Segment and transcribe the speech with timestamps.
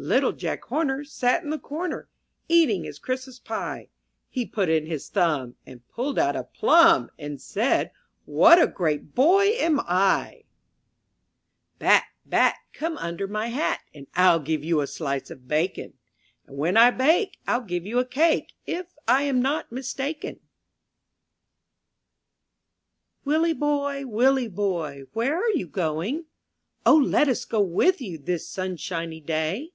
[0.00, 2.08] ITTLE Jack Horner *—^ Sat in the corner,
[2.48, 3.88] Eating his Christmas pie;
[4.30, 7.90] He put in his thumb, And pulled out a plum, And said,
[8.24, 10.44] "What a great boy am I !*' 27 MY BOOK
[11.80, 15.92] HOUSE BAT, bat, come under my hat, And I'll give you a slice of bacon;
[16.46, 20.36] And when I bake, rii give you a cake, If I am not mistaken.
[23.26, 26.24] T\/^ILLIE boy, Willie boy, ^^ Where are you going?
[26.86, 28.16] O, let us go with you.
[28.16, 29.74] This sunshiny day.